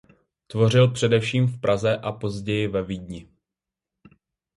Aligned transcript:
Tvořil 0.47 0.91
především 0.91 1.47
v 1.47 1.59
Praze 1.61 1.97
a 1.97 2.11
později 2.11 2.67
ve 2.67 2.83
Vídni. 2.83 3.29